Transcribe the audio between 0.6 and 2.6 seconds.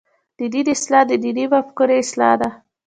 اصلاح د دیني مفکورې اصلاح ده.